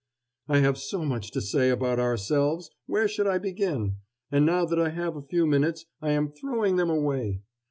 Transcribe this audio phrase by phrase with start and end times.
[0.55, 2.71] '""I have so much to say about ourselves!
[2.87, 3.97] Where should I begin?
[4.31, 7.43] And now that I have a few minutes, I am throwing them away.